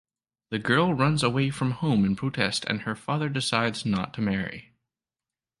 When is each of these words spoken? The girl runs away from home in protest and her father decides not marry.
The 0.49 0.57
girl 0.57 0.95
runs 0.95 1.21
away 1.21 1.51
from 1.51 1.73
home 1.73 2.05
in 2.05 2.15
protest 2.15 2.65
and 2.65 2.81
her 2.81 2.95
father 2.95 3.29
decides 3.29 3.85
not 3.85 4.17
marry. 4.17 4.73